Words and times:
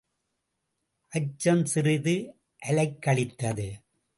அச்சம் 1.13 1.63
சிறிது 1.65 2.15
அலைக்கழித்தது. 2.65 3.69